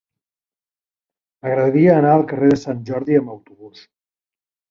[1.43, 3.85] M'agradaria anar al carrer de Sant Jordi amb autobús.